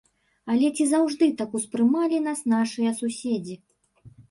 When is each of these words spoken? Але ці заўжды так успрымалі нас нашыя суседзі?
Але 0.53 0.71
ці 0.79 0.87
заўжды 0.93 1.27
так 1.43 1.53
успрымалі 1.59 2.23
нас 2.29 2.43
нашыя 2.57 2.97
суседзі? 3.03 3.61